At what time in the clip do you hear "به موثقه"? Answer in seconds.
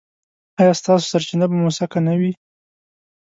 1.49-1.99